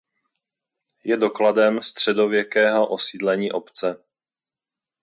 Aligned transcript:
Je 1.03 1.17
dokladem 1.17 1.83
středověkého 1.83 2.87
osídlení 2.89 3.51
obce. 3.51 4.03